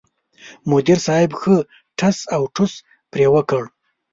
مدیر 0.69 0.99
صاحب 1.07 1.31
ښه 1.39 1.55
ټس 1.97 2.17
اوټوس 2.37 2.73
پرې 3.11 3.27
وکړ. 3.33 3.63